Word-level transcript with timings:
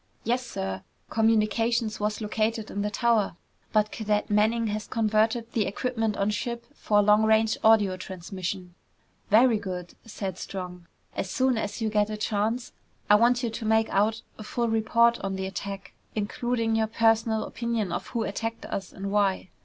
"Yes, 0.23 0.43
sir. 0.43 0.81
Communications 1.11 1.99
was 1.99 2.21
located 2.21 2.71
in 2.71 2.81
the 2.81 2.89
tower, 2.89 3.35
but 3.71 3.91
Cadet 3.91 4.31
Manning 4.31 4.65
has 4.65 4.87
converted 4.87 5.51
the 5.51 5.67
equipment 5.67 6.17
on 6.17 6.31
ship 6.31 6.65
for 6.73 7.03
long 7.03 7.21
range 7.21 7.55
audio 7.63 7.97
transmission." 7.97 8.73
"Very 9.29 9.59
good!" 9.59 9.93
said 10.03 10.39
Strong. 10.39 10.87
"As 11.15 11.29
soon 11.29 11.55
as 11.55 11.81
you 11.83 11.89
get 11.91 12.09
a 12.09 12.17
chance, 12.17 12.71
I 13.11 13.15
want 13.15 13.43
you 13.43 13.51
to 13.51 13.63
make 13.63 13.89
out 13.91 14.23
a 14.39 14.43
full 14.43 14.69
report 14.69 15.19
on 15.19 15.35
the 15.35 15.45
attack, 15.45 15.93
including 16.15 16.75
your 16.75 16.87
personal 16.87 17.43
opinion 17.43 17.91
of 17.91 18.07
who 18.07 18.23
attacked 18.23 18.65
us 18.65 18.91
and 18.91 19.11
why." 19.11 19.51